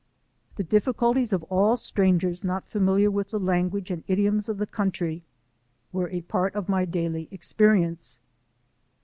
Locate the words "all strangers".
1.43-2.43